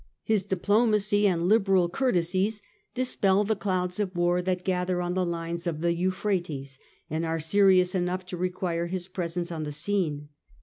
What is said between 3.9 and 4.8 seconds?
of war that